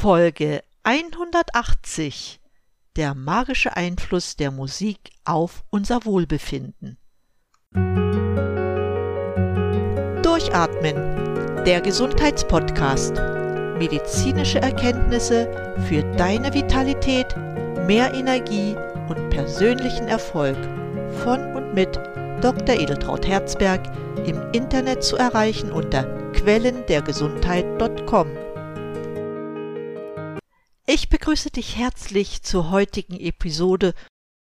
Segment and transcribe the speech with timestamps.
[0.00, 2.40] Folge 180
[2.94, 6.98] Der magische Einfluss der Musik auf unser Wohlbefinden.
[10.22, 13.14] Durchatmen, der Gesundheitspodcast.
[13.78, 17.36] Medizinische Erkenntnisse für deine Vitalität,
[17.88, 18.76] mehr Energie
[19.08, 20.58] und persönlichen Erfolg
[21.24, 21.96] von und mit
[22.40, 22.76] Dr.
[22.76, 23.82] Edeltraut Herzberg
[24.24, 26.04] im Internet zu erreichen unter
[26.34, 28.47] quellendergesundheit.com.
[30.90, 33.92] Ich begrüße dich herzlich zur heutigen Episode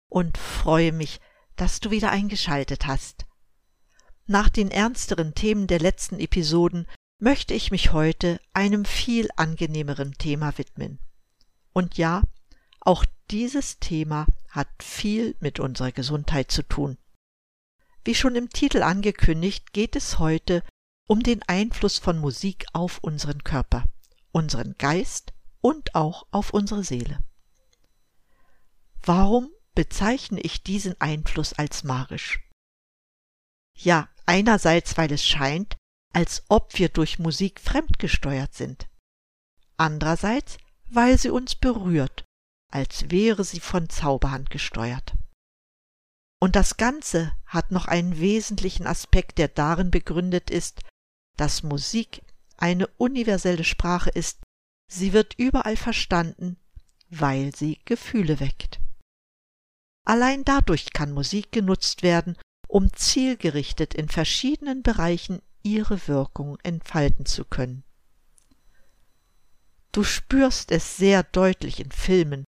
[0.09, 1.21] und freue mich,
[1.55, 3.25] dass du wieder eingeschaltet hast.
[4.25, 6.85] Nach den ernsteren Themen der letzten Episoden
[7.17, 10.99] möchte ich mich heute einem viel angenehmeren Thema widmen.
[11.71, 12.23] Und ja,
[12.81, 16.97] auch dieses Thema hat viel mit unserer Gesundheit zu tun.
[18.03, 20.61] Wie schon im Titel angekündigt, geht es heute
[21.07, 23.85] um den Einfluss von Musik auf unseren Körper,
[24.33, 25.32] unseren Geist
[25.63, 27.23] und auch auf unsere Seele.
[29.01, 32.39] Warum bezeichne ich diesen Einfluss als magisch?
[33.75, 35.75] Ja, einerseits, weil es scheint,
[36.13, 38.87] als ob wir durch Musik fremdgesteuert sind.
[39.77, 40.57] Andererseits,
[40.89, 42.23] weil sie uns berührt,
[42.69, 45.15] als wäre sie von Zauberhand gesteuert.
[46.39, 50.81] Und das Ganze hat noch einen wesentlichen Aspekt, der darin begründet ist,
[51.37, 52.21] dass Musik
[52.57, 54.43] eine universelle Sprache ist,
[54.87, 56.57] Sie wird überall verstanden,
[57.09, 58.79] weil sie Gefühle weckt.
[60.05, 67.45] Allein dadurch kann Musik genutzt werden, um zielgerichtet in verschiedenen Bereichen ihre Wirkung entfalten zu
[67.45, 67.83] können.
[69.91, 72.45] Du spürst es sehr deutlich in Filmen,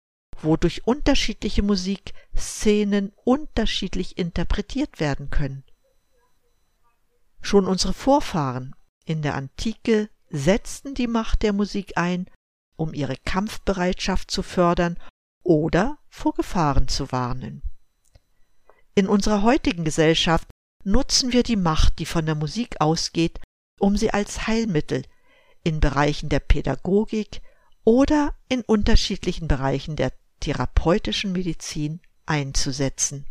[0.40, 5.64] wo durch unterschiedliche Musik Szenen unterschiedlich interpretiert werden können.
[7.40, 12.28] Schon unsere Vorfahren in der Antike setzten die Macht der Musik ein,
[12.76, 14.98] um ihre Kampfbereitschaft zu fördern
[15.42, 17.62] oder vor Gefahren zu warnen.
[18.94, 20.48] In unserer heutigen Gesellschaft
[20.84, 23.40] nutzen wir die Macht, die von der Musik ausgeht,
[23.78, 25.02] um sie als Heilmittel
[25.64, 27.42] in Bereichen der Pädagogik
[27.84, 33.26] oder in unterschiedlichen Bereichen der therapeutischen Medizin einzusetzen.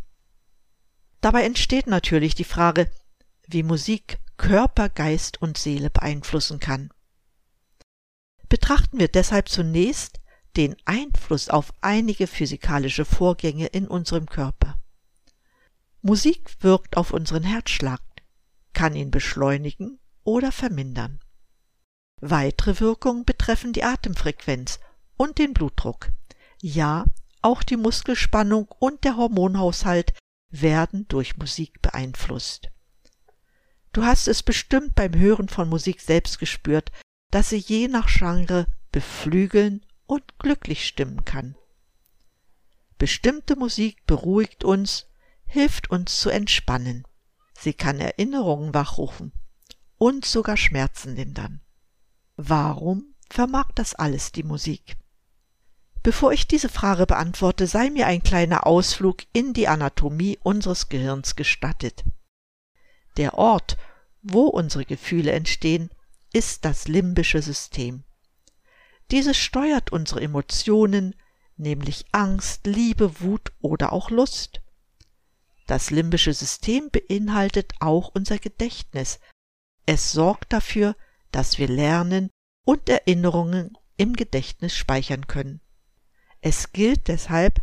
[1.22, 2.90] Dabei entsteht natürlich die Frage,
[3.48, 6.92] wie Musik Körper, Geist und Seele beeinflussen kann.
[8.50, 10.22] Betrachten wir deshalb zunächst
[10.56, 14.80] den Einfluss auf einige physikalische Vorgänge in unserem Körper.
[16.02, 18.02] Musik wirkt auf unseren Herzschlag,
[18.74, 21.20] kann ihn beschleunigen oder vermindern.
[22.22, 24.80] Weitere Wirkungen betreffen die Atemfrequenz
[25.18, 26.12] und den Blutdruck.
[26.62, 27.06] Ja,
[27.42, 30.14] auch die Muskelspannung und der Hormonhaushalt
[30.50, 32.70] werden durch Musik beeinflusst.
[33.98, 36.92] Du hast es bestimmt beim Hören von Musik selbst gespürt,
[37.32, 41.56] dass sie je nach Genre beflügeln und glücklich stimmen kann.
[43.00, 45.08] Bestimmte Musik beruhigt uns,
[45.48, 47.08] hilft uns zu entspannen.
[47.58, 49.32] Sie kann Erinnerungen wachrufen
[49.98, 51.62] und sogar Schmerzen lindern.
[52.36, 54.96] Warum vermag das alles die Musik?
[56.04, 61.36] Bevor ich diese Frage beantworte, sei mir ein kleiner Ausflug in die Anatomie unseres Gehirns
[61.36, 62.04] gestattet.
[63.18, 63.78] Der Ort,
[64.32, 65.90] wo unsere Gefühle entstehen,
[66.34, 68.04] ist das limbische System.
[69.12, 71.16] Dieses steuert unsere Emotionen,
[71.56, 74.62] nämlich Angst, Liebe, Wut oder auch Lust.
[75.66, 79.20] Das limbische System beinhaltet auch unser Gedächtnis.
[79.86, 80.96] Es sorgt dafür,
[81.32, 82.30] dass wir lernen
[82.66, 85.62] und Erinnerungen im Gedächtnis speichern können.
[86.42, 87.62] Es gilt deshalb,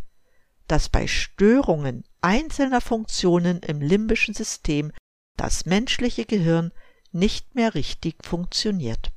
[0.67, 4.91] dass bei Störungen einzelner Funktionen im limbischen System
[5.35, 6.71] das menschliche Gehirn
[7.11, 9.11] nicht mehr richtig funktioniert.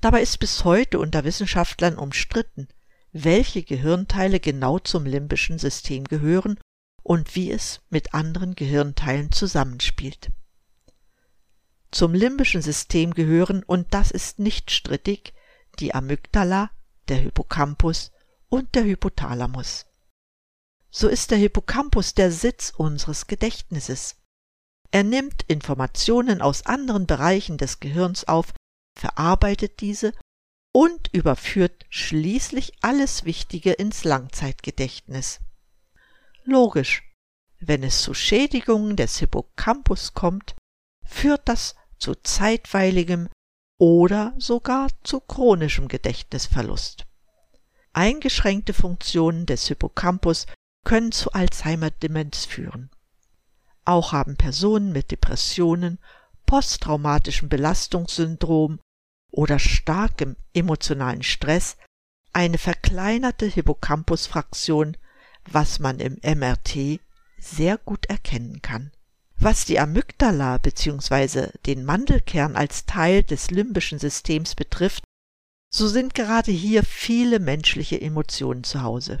[0.00, 2.68] Dabei ist bis heute unter Wissenschaftlern umstritten,
[3.12, 6.58] welche Gehirnteile genau zum limbischen System gehören
[7.02, 10.30] und wie es mit anderen Gehirnteilen zusammenspielt.
[11.90, 15.34] Zum limbischen System gehören, und das ist nicht strittig,
[15.80, 16.70] die Amygdala,
[17.08, 18.12] der Hippocampus
[18.48, 19.86] und der Hypothalamus.
[20.90, 24.16] So ist der Hippocampus der Sitz unseres Gedächtnisses.
[24.90, 28.52] Er nimmt Informationen aus anderen Bereichen des Gehirns auf,
[28.98, 30.12] verarbeitet diese
[30.72, 35.40] und überführt schließlich alles Wichtige ins Langzeitgedächtnis.
[36.44, 37.02] Logisch,
[37.60, 40.54] wenn es zu Schädigungen des Hippocampus kommt,
[41.04, 43.28] führt das zu zeitweiligem
[43.78, 47.06] oder sogar zu chronischem Gedächtnisverlust.
[47.92, 50.46] Eingeschränkte Funktionen des Hippocampus
[50.84, 52.90] können zu Alzheimer-Demenz führen.
[53.90, 55.98] Auch haben Personen mit Depressionen,
[56.46, 58.78] posttraumatischem Belastungssyndrom
[59.32, 61.76] oder starkem emotionalen Stress
[62.32, 64.96] eine verkleinerte Hippocampusfraktion,
[65.50, 67.00] was man im MRT
[67.40, 68.92] sehr gut erkennen kann.
[69.38, 71.48] Was die Amygdala bzw.
[71.66, 75.02] den Mandelkern als Teil des limbischen Systems betrifft,
[75.68, 79.20] so sind gerade hier viele menschliche Emotionen zu Hause.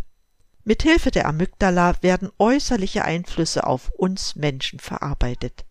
[0.64, 5.64] Mithilfe der Amygdala werden äußerliche Einflüsse auf uns Menschen verarbeitet.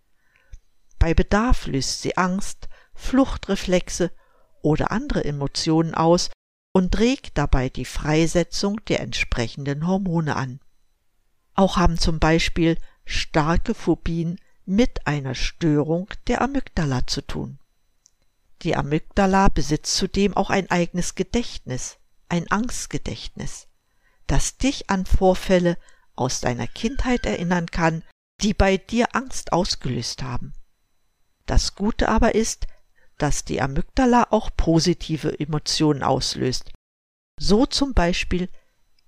[0.97, 4.11] Bei Bedarf löst sie Angst, Fluchtreflexe
[4.61, 6.29] oder andere Emotionen aus
[6.73, 10.59] und regt dabei die Freisetzung der entsprechenden Hormone an.
[11.53, 17.59] Auch haben zum Beispiel starke Phobien mit einer Störung der Amygdala zu tun.
[18.61, 21.97] Die Amygdala besitzt zudem auch ein eigenes Gedächtnis,
[22.27, 23.68] ein Angstgedächtnis,
[24.29, 25.77] das dich an Vorfälle
[26.15, 28.03] aus deiner Kindheit erinnern kann,
[28.41, 30.53] die bei dir Angst ausgelöst haben.
[31.45, 32.67] Das Gute aber ist,
[33.17, 36.71] dass die Amygdala auch positive Emotionen auslöst.
[37.39, 38.49] So zum Beispiel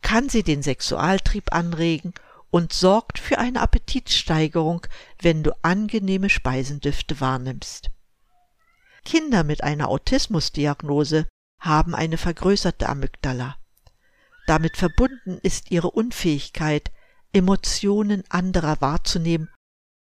[0.01, 2.13] kann sie den Sexualtrieb anregen
[2.49, 4.87] und sorgt für eine Appetitsteigerung,
[5.21, 7.91] wenn du angenehme Speisendüfte wahrnimmst.
[9.05, 11.27] Kinder mit einer Autismusdiagnose
[11.59, 13.55] haben eine vergrößerte Amygdala.
[14.51, 16.91] Damit verbunden ist ihre Unfähigkeit,
[17.31, 19.49] Emotionen anderer wahrzunehmen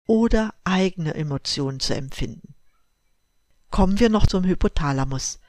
[0.08, 2.56] oder eigene Emotionen zu empfinden.
[3.72, 5.42] Kommen wir noch zum Hypothalamus.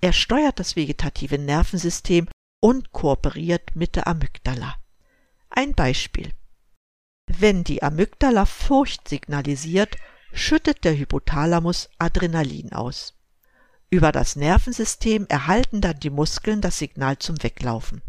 [0.00, 2.26] Er steuert das vegetative Nervensystem
[2.60, 4.76] und kooperiert mit der Amygdala.
[5.50, 6.32] Ein Beispiel.
[7.26, 9.98] Wenn die Amygdala Furcht signalisiert,
[10.32, 13.12] schüttet der Hypothalamus Adrenalin aus.
[13.90, 18.00] Über das Nervensystem erhalten dann die Muskeln das Signal zum Weglaufen.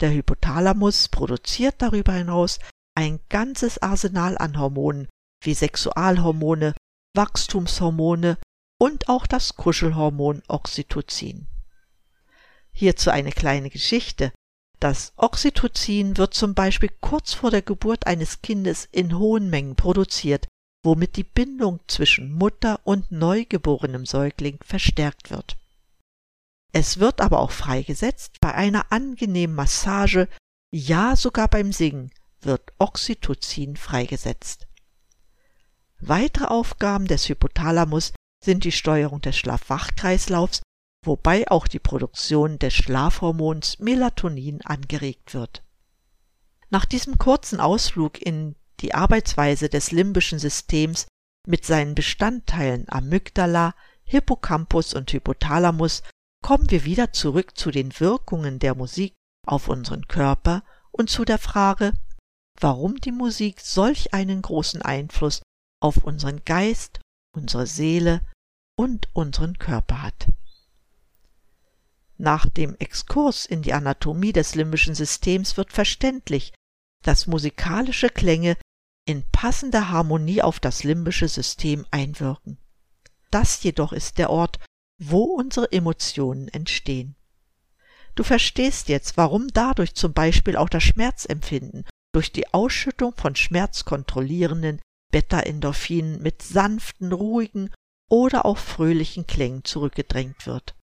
[0.00, 2.58] Der Hypothalamus produziert darüber hinaus
[2.94, 5.08] ein ganzes Arsenal an Hormonen
[5.42, 6.74] wie Sexualhormone,
[7.14, 8.38] Wachstumshormone
[8.78, 11.46] und auch das Kuschelhormon Oxytocin.
[12.72, 14.32] Hierzu eine kleine Geschichte.
[14.80, 20.46] Das Oxytocin wird zum Beispiel kurz vor der Geburt eines Kindes in hohen Mengen produziert,
[20.84, 25.56] womit die Bindung zwischen Mutter und neugeborenem Säugling verstärkt wird.
[26.78, 30.28] Es wird aber auch freigesetzt bei einer angenehmen Massage,
[30.70, 32.10] ja sogar beim Singen,
[32.42, 34.68] wird Oxytocin freigesetzt.
[36.00, 38.12] Weitere Aufgaben des Hypothalamus
[38.44, 40.60] sind die Steuerung des Schlafwachkreislaufs,
[41.02, 45.64] wobei auch die Produktion des Schlafhormons Melatonin angeregt wird.
[46.68, 51.06] Nach diesem kurzen Ausflug in die Arbeitsweise des limbischen Systems
[51.46, 53.74] mit seinen Bestandteilen Amygdala,
[54.04, 56.02] Hippocampus und Hypothalamus
[56.46, 59.14] kommen wir wieder zurück zu den Wirkungen der Musik
[59.48, 60.62] auf unseren Körper
[60.92, 61.92] und zu der Frage,
[62.60, 65.42] warum die Musik solch einen großen Einfluss
[65.82, 67.00] auf unseren Geist,
[67.34, 68.20] unsere Seele
[68.78, 70.28] und unseren Körper hat.
[72.16, 76.52] Nach dem Exkurs in die Anatomie des limbischen Systems wird verständlich,
[77.02, 78.56] dass musikalische Klänge
[79.04, 82.58] in passender Harmonie auf das limbische System einwirken.
[83.32, 84.60] Das jedoch ist der Ort,
[84.98, 87.14] wo unsere Emotionen entstehen.
[88.14, 94.80] Du verstehst jetzt, warum dadurch zum Beispiel auch das Schmerzempfinden durch die Ausschüttung von schmerzkontrollierenden
[95.12, 97.70] Beta-Endorphinen mit sanften, ruhigen
[98.08, 100.74] oder auch fröhlichen Klängen zurückgedrängt wird.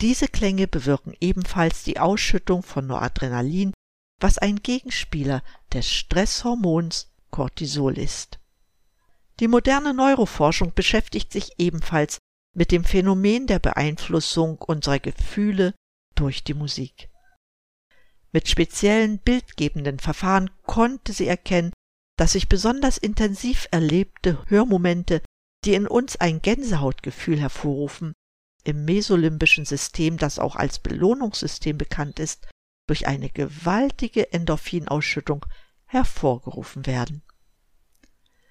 [0.00, 3.72] Diese Klänge bewirken ebenfalls die Ausschüttung von Noradrenalin,
[4.20, 8.38] was ein Gegenspieler des Stresshormons Cortisol ist.
[9.40, 12.18] Die moderne Neuroforschung beschäftigt sich ebenfalls
[12.54, 15.74] mit dem Phänomen der Beeinflussung unserer Gefühle
[16.14, 17.10] durch die Musik.
[18.32, 21.72] Mit speziellen bildgebenden Verfahren konnte sie erkennen,
[22.16, 25.22] dass sich besonders intensiv erlebte Hörmomente,
[25.64, 28.12] die in uns ein Gänsehautgefühl hervorrufen,
[28.64, 32.48] im mesolimbischen System, das auch als Belohnungssystem bekannt ist,
[32.86, 35.44] durch eine gewaltige Endorphinausschüttung
[35.86, 37.22] hervorgerufen werden.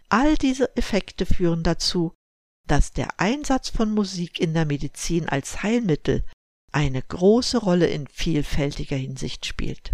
[0.10, 2.14] All diese Effekte führen dazu,
[2.68, 6.24] dass der Einsatz von Musik in der Medizin als Heilmittel
[6.72, 9.94] eine große Rolle in vielfältiger Hinsicht spielt.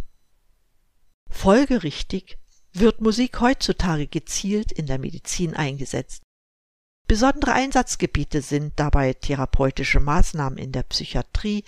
[1.29, 2.37] Folgerichtig
[2.73, 6.23] wird Musik heutzutage gezielt in der Medizin eingesetzt.
[7.07, 11.63] Besondere Einsatzgebiete sind dabei therapeutische Maßnahmen in der Psychiatrie,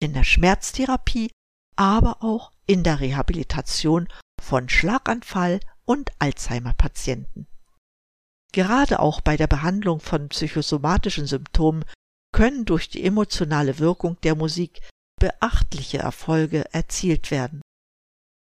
[0.00, 1.30] in der Schmerztherapie,
[1.76, 4.08] aber auch in der Rehabilitation
[4.40, 7.46] von Schlaganfall und Alzheimer-Patienten.
[8.52, 11.84] Gerade auch bei der Behandlung von psychosomatischen Symptomen
[12.32, 14.80] können durch die emotionale Wirkung der Musik
[15.18, 17.60] beachtliche Erfolge erzielt werden.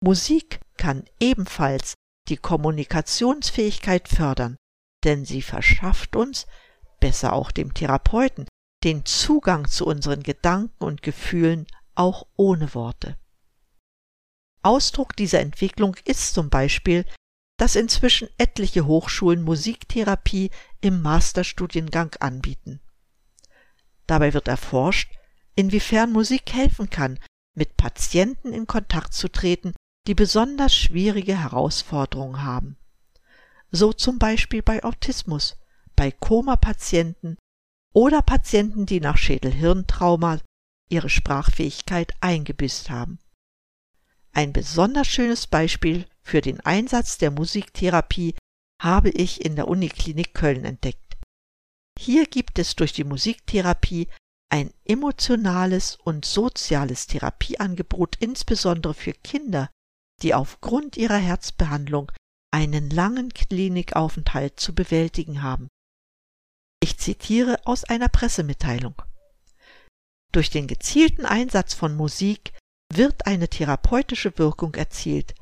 [0.01, 1.95] Musik kann ebenfalls
[2.29, 4.57] die Kommunikationsfähigkeit fördern,
[5.05, 6.47] denn sie verschafft uns,
[7.01, 8.47] besser auch dem Therapeuten,
[8.85, 13.17] den Zugang zu unseren Gedanken und Gefühlen auch ohne Worte.
[14.63, 17.05] Ausdruck dieser Entwicklung ist zum Beispiel,
[17.59, 20.51] dass inzwischen etliche Hochschulen Musiktherapie
[20.81, 22.81] im Masterstudiengang anbieten.
[24.07, 25.13] Dabei wird erforscht,
[25.55, 27.19] inwiefern Musik helfen kann,
[27.55, 29.75] mit Patienten in Kontakt zu treten,
[30.07, 32.79] die besonders schwierige Herausforderungen haben.
[33.71, 35.57] So zum Beispiel bei Autismus,
[35.97, 37.37] bei Koma-Patienten
[37.93, 40.39] oder Patienten, die nach Schädelhirntrauma
[40.89, 43.19] ihre Sprachfähigkeit eingebüßt haben.
[44.33, 48.35] Ein besonders schönes Beispiel für den Einsatz der Musiktherapie
[48.83, 51.17] habe ich in der Uniklinik Köln entdeckt.
[51.99, 54.09] Hier gibt es durch die Musiktherapie
[54.51, 59.71] ein emotionales und soziales Therapieangebot insbesondere für Kinder,
[60.23, 62.13] die aufgrund ihrer Herzbehandlung
[62.51, 65.69] einen langen Klinikaufenthalt zu bewältigen haben.
[66.83, 69.01] Ich zitiere aus einer Pressemitteilung.
[70.33, 72.53] Durch den gezielten Einsatz von Musik
[72.93, 75.35] wird eine therapeutische Wirkung erzielt.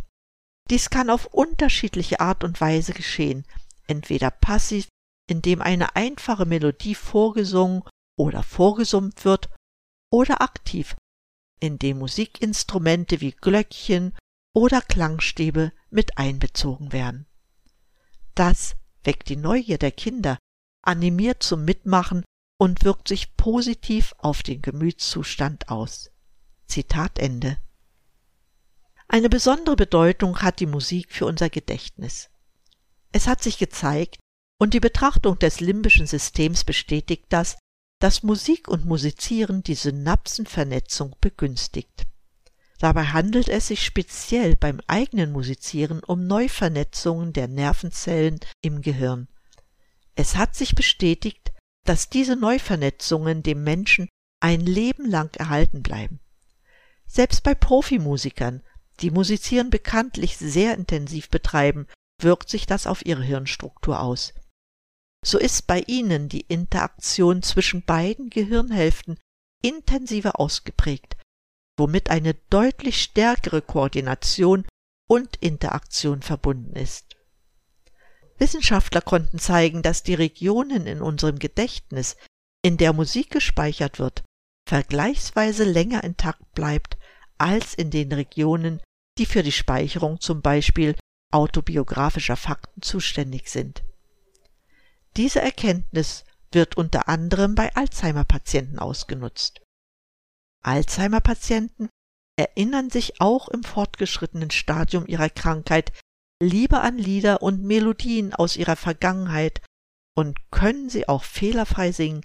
[0.70, 3.44] Dies kann auf unterschiedliche Art und Weise geschehen,
[3.86, 4.88] entweder passiv,
[5.28, 7.82] indem eine einfache Melodie vorgesungen
[8.18, 9.48] oder vorgesummt wird,
[10.10, 10.96] oder aktiv,
[11.60, 14.16] indem Musikinstrumente wie Glöckchen
[14.54, 17.26] oder Klangstäbe mit einbezogen werden.
[18.34, 20.38] Das weckt die Neugier der Kinder,
[20.82, 22.24] animiert zum Mitmachen
[22.58, 26.10] und wirkt sich positiv auf den Gemütszustand aus.
[26.66, 27.58] Zitat Ende.
[29.08, 32.30] Eine besondere Bedeutung hat die Musik für unser Gedächtnis.
[33.12, 34.18] Es hat sich gezeigt,
[34.58, 37.58] und die Betrachtung des limbischen Systems bestätigt das,
[37.98, 42.06] dass Musik und Musizieren die Synapsenvernetzung begünstigt.
[42.78, 49.28] Dabei handelt es sich speziell beim eigenen Musizieren um Neuvernetzungen der Nervenzellen im Gehirn.
[50.14, 51.52] Es hat sich bestätigt,
[51.84, 54.08] dass diese Neuvernetzungen dem Menschen
[54.40, 56.20] ein Leben lang erhalten bleiben.
[57.06, 58.62] Selbst bei Profimusikern,
[59.00, 61.86] die Musizieren bekanntlich sehr intensiv betreiben,
[62.20, 64.32] wirkt sich das auf ihre Hirnstruktur aus.
[65.24, 69.18] So ist bei ihnen die Interaktion zwischen beiden Gehirnhälften
[69.62, 71.16] intensiver ausgeprägt,
[71.76, 74.66] womit eine deutlich stärkere Koordination
[75.08, 77.16] und Interaktion verbunden ist.
[78.38, 82.16] Wissenschaftler konnten zeigen, dass die Regionen in unserem Gedächtnis,
[82.62, 84.24] in der Musik gespeichert wird,
[84.68, 86.98] vergleichsweise länger intakt bleibt
[87.38, 88.82] als in den Regionen,
[89.18, 90.96] die für die Speicherung zum Beispiel
[91.32, 93.84] autobiografischer Fakten zuständig sind.
[95.16, 99.60] Diese Erkenntnis wird unter anderem bei Alzheimer-Patienten ausgenutzt.
[100.62, 101.88] Alzheimer-Patienten
[102.38, 105.92] erinnern sich auch im fortgeschrittenen Stadium ihrer Krankheit
[106.42, 109.62] lieber an Lieder und Melodien aus ihrer Vergangenheit
[110.14, 112.24] und können sie auch fehlerfrei singen,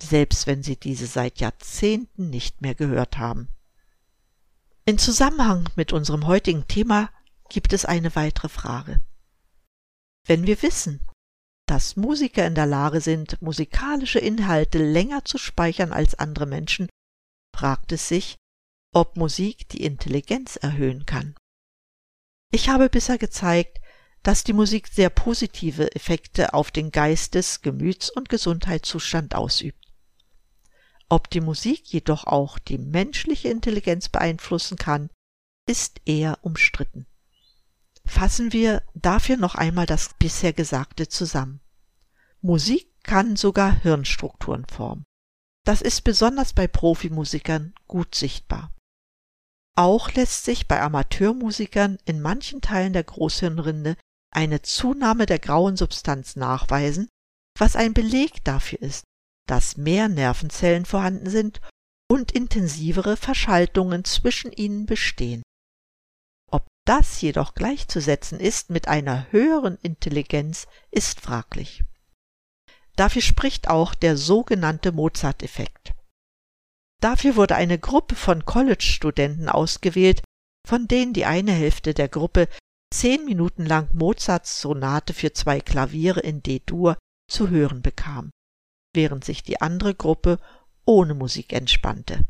[0.00, 3.48] selbst wenn sie diese seit Jahrzehnten nicht mehr gehört haben.
[4.86, 7.10] In Zusammenhang mit unserem heutigen Thema
[7.48, 9.00] gibt es eine weitere Frage.
[10.26, 11.00] Wenn wir wissen,
[11.66, 16.90] dass Musiker in der Lage sind, musikalische Inhalte länger zu speichern als andere Menschen,
[17.56, 18.36] fragt es sich,
[18.92, 21.34] ob Musik die Intelligenz erhöhen kann.
[22.52, 23.80] Ich habe bisher gezeigt,
[24.22, 29.83] dass die Musik sehr positive Effekte auf den Geistes-, Gemüts- und Gesundheitszustand ausübt.
[31.14, 35.10] Ob die Musik jedoch auch die menschliche Intelligenz beeinflussen kann,
[35.64, 37.06] ist eher umstritten.
[38.04, 41.60] Fassen wir dafür noch einmal das bisher Gesagte zusammen.
[42.40, 45.04] Musik kann sogar Hirnstrukturen formen.
[45.64, 48.74] Das ist besonders bei Profimusikern gut sichtbar.
[49.76, 53.96] Auch lässt sich bei Amateurmusikern in manchen Teilen der Großhirnrinde
[54.32, 57.08] eine Zunahme der grauen Substanz nachweisen,
[57.56, 59.04] was ein Beleg dafür ist,
[59.46, 61.60] dass mehr Nervenzellen vorhanden sind
[62.10, 65.42] und intensivere Verschaltungen zwischen ihnen bestehen.
[66.50, 71.82] Ob das jedoch gleichzusetzen ist mit einer höheren Intelligenz, ist fraglich.
[72.96, 75.94] Dafür spricht auch der sogenannte Mozart-Effekt.
[77.02, 80.22] Dafür wurde eine Gruppe von College-Studenten ausgewählt,
[80.66, 82.48] von denen die eine Hälfte der Gruppe
[82.94, 86.96] zehn Minuten lang Mozarts Sonate für zwei Klaviere in D-Dur
[87.28, 88.30] zu hören bekam
[88.94, 90.38] während sich die andere Gruppe
[90.84, 92.24] ohne Musik entspannte.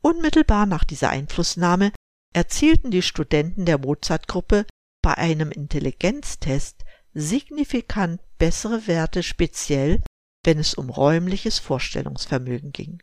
[0.00, 1.92] Unmittelbar nach dieser Einflussnahme
[2.32, 4.66] erzielten die Studenten der Mozart-Gruppe
[5.02, 6.84] bei einem Intelligenztest
[7.14, 10.02] signifikant bessere Werte speziell,
[10.44, 13.02] wenn es um räumliches Vorstellungsvermögen ging.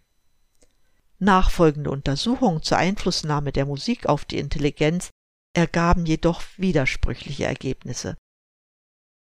[1.17, 5.10] Nachfolgende Untersuchungen zur Einflussnahme der Musik auf die Intelligenz
[5.53, 8.17] ergaben jedoch widersprüchliche Ergebnisse.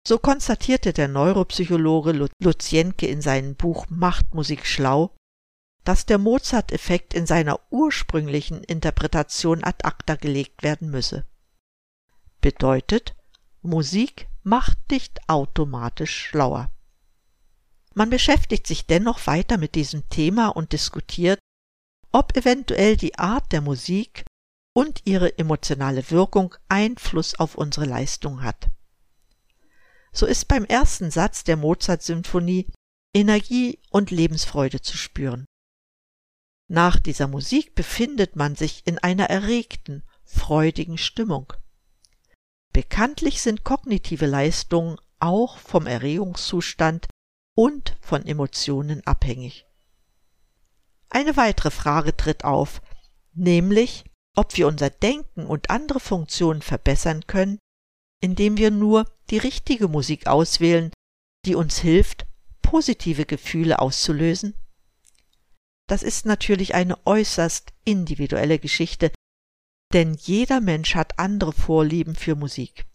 [0.07, 5.14] So konstatierte der Neuropsychologe Luzienke in seinem Buch Macht Musik schlau,
[5.85, 11.26] dass der Mozart-Effekt in seiner ursprünglichen Interpretation ad acta gelegt werden müsse.
[12.40, 13.14] Bedeutet,
[13.62, 16.71] Musik macht nicht automatisch schlauer.
[17.95, 21.38] Man beschäftigt sich dennoch weiter mit diesem Thema und diskutiert,
[22.12, 24.25] ob eventuell die Art der Musik
[24.75, 28.71] und ihre emotionale Wirkung Einfluss auf unsere Leistung hat.
[30.12, 32.66] So ist beim ersten Satz der Mozart-Symphonie
[33.14, 35.46] Energie und Lebensfreude zu spüren.
[36.68, 41.52] Nach dieser Musik befindet man sich in einer erregten, freudigen Stimmung.
[42.72, 47.08] Bekanntlich sind kognitive Leistungen auch vom Erregungszustand
[47.56, 49.66] und von Emotionen abhängig.
[51.08, 52.80] Eine weitere Frage tritt auf,
[53.32, 54.04] nämlich
[54.36, 57.58] ob wir unser Denken und andere Funktionen verbessern können,
[58.20, 60.92] indem wir nur die richtige Musik auswählen,
[61.46, 62.26] die uns hilft,
[62.62, 64.54] positive Gefühle auszulösen?
[65.88, 69.10] Das ist natürlich eine äußerst individuelle Geschichte,
[69.92, 72.86] denn jeder Mensch hat andere Vorlieben für Musik.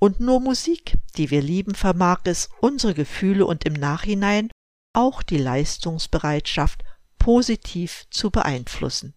[0.00, 4.50] Und nur Musik, die wir lieben, vermag es, unsere Gefühle und im Nachhinein
[4.92, 6.82] auch die Leistungsbereitschaft
[7.18, 9.14] positiv zu beeinflussen.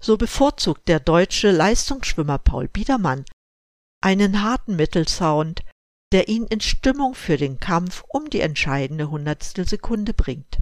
[0.00, 3.24] So bevorzugt der deutsche Leistungsschwimmer Paul Biedermann
[4.00, 5.62] einen harten Mittelsound,
[6.12, 10.58] der ihn in Stimmung für den Kampf um die entscheidende Hundertstelsekunde bringt.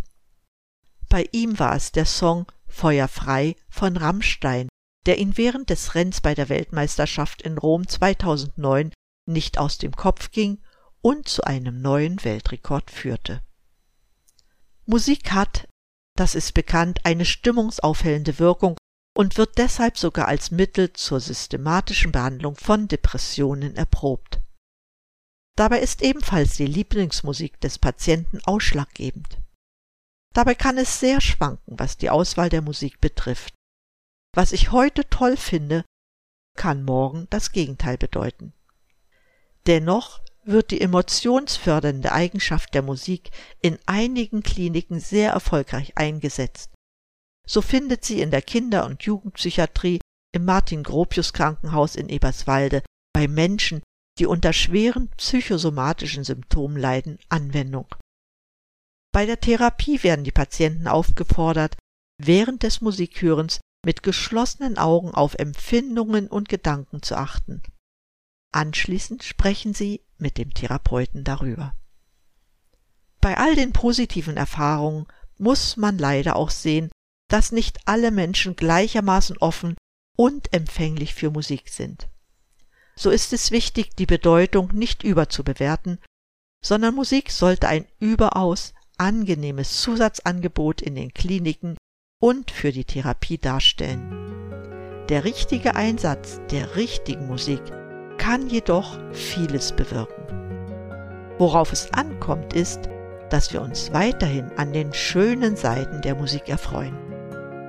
[1.08, 4.68] Bei ihm war es der Song Feuer frei von Rammstein,
[5.06, 8.92] der ihn während des Rennens bei der Weltmeisterschaft in Rom 2009
[9.26, 10.62] nicht aus dem Kopf ging
[11.02, 13.42] und zu einem neuen Weltrekord führte.
[14.86, 15.68] Musik hat,
[16.16, 18.76] das ist bekannt, eine stimmungsaufhellende Wirkung
[19.14, 24.40] und wird deshalb sogar als Mittel zur systematischen Behandlung von Depressionen erprobt.
[25.56, 29.38] Dabei ist ebenfalls die Lieblingsmusik des Patienten ausschlaggebend.
[30.32, 33.54] Dabei kann es sehr schwanken, was die Auswahl der Musik betrifft.
[34.34, 35.84] Was ich heute toll finde,
[36.56, 38.52] kann morgen das Gegenteil bedeuten.
[39.68, 46.73] Dennoch wird die emotionsfördernde Eigenschaft der Musik in einigen Kliniken sehr erfolgreich eingesetzt.
[47.46, 50.00] So findet sie in der Kinder- und Jugendpsychiatrie
[50.32, 53.82] im Martin-Gropius-Krankenhaus in Eberswalde bei Menschen,
[54.18, 57.94] die unter schweren psychosomatischen Symptomen leiden, Anwendung.
[59.12, 61.76] Bei der Therapie werden die Patienten aufgefordert,
[62.18, 67.62] während des Musikhörens mit geschlossenen Augen auf Empfindungen und Gedanken zu achten.
[68.52, 71.74] Anschließend sprechen sie mit dem Therapeuten darüber.
[73.20, 75.06] Bei all den positiven Erfahrungen
[75.38, 76.90] muss man leider auch sehen,
[77.28, 79.76] dass nicht alle Menschen gleichermaßen offen
[80.16, 82.08] und empfänglich für Musik sind.
[82.96, 85.98] So ist es wichtig, die Bedeutung nicht überzubewerten,
[86.64, 91.76] sondern Musik sollte ein überaus angenehmes Zusatzangebot in den Kliniken
[92.20, 95.04] und für die Therapie darstellen.
[95.08, 97.60] Der richtige Einsatz der richtigen Musik
[98.16, 100.22] kann jedoch vieles bewirken.
[101.38, 102.88] Worauf es ankommt, ist,
[103.28, 107.03] dass wir uns weiterhin an den schönen Seiten der Musik erfreuen.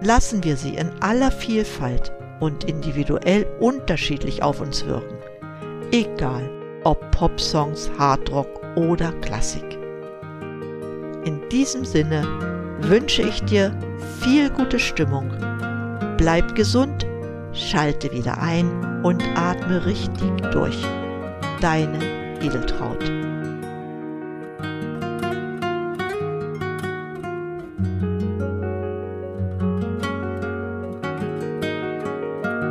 [0.01, 5.17] Lassen wir sie in aller Vielfalt und individuell unterschiedlich auf uns wirken,
[5.91, 6.49] egal
[6.83, 9.77] ob Popsongs, Hardrock oder Klassik.
[11.23, 12.23] In diesem Sinne
[12.81, 13.75] wünsche ich dir
[14.21, 15.31] viel gute Stimmung.
[16.17, 17.07] Bleib gesund,
[17.53, 20.77] schalte wieder ein und atme richtig durch.
[21.61, 21.99] Deine
[22.41, 23.24] Edeltraut.